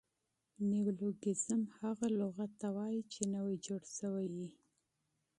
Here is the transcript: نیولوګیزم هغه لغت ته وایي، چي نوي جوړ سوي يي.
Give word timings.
نیولوګیزم 0.69 1.61
هغه 1.79 2.07
لغت 2.19 2.51
ته 2.61 2.67
وایي، 2.75 3.01
چي 3.11 3.21
نوي 3.35 3.55
جوړ 3.65 3.81
سوي 3.97 4.27
يي. 4.39 4.49